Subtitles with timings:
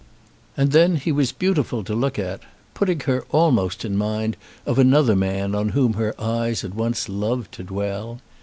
[0.57, 2.39] And then he was beautiful to look at,
[2.73, 4.35] putting her almost in mind
[4.65, 8.19] of another man on whom her eyes had once loved to dwell.